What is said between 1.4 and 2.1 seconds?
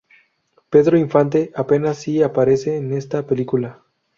apenas